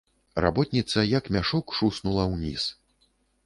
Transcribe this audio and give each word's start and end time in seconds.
Работніца, 0.45 1.03
як 1.11 1.31
мяшок, 1.37 1.77
шуснула 1.81 2.29
ўніз. 2.35 2.69